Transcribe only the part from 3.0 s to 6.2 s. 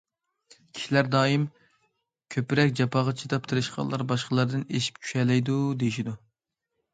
چىداپ تىرىشقانلار باشقىلاردىن ئېشىپ چۈشەلەيدۇ، دېيىشىدۇ.